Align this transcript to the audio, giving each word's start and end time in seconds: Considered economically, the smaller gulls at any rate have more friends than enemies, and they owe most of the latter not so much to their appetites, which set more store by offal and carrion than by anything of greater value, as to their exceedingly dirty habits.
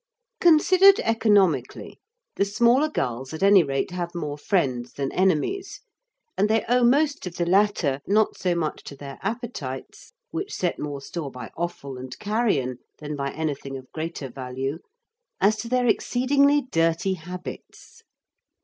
Considered 0.39 0.99
economically, 1.01 1.99
the 2.35 2.43
smaller 2.43 2.89
gulls 2.89 3.35
at 3.35 3.43
any 3.43 3.61
rate 3.63 3.91
have 3.91 4.15
more 4.15 4.35
friends 4.35 4.93
than 4.93 5.11
enemies, 5.11 5.81
and 6.35 6.49
they 6.49 6.65
owe 6.67 6.83
most 6.83 7.27
of 7.27 7.35
the 7.35 7.45
latter 7.45 8.01
not 8.07 8.35
so 8.35 8.55
much 8.55 8.83
to 8.83 8.95
their 8.95 9.19
appetites, 9.21 10.13
which 10.31 10.51
set 10.55 10.79
more 10.79 11.01
store 11.01 11.29
by 11.29 11.51
offal 11.55 11.99
and 11.99 12.17
carrion 12.17 12.79
than 12.97 13.15
by 13.15 13.31
anything 13.33 13.77
of 13.77 13.91
greater 13.91 14.27
value, 14.27 14.79
as 15.39 15.55
to 15.57 15.69
their 15.69 15.85
exceedingly 15.85 16.61
dirty 16.63 17.13
habits. 17.13 18.01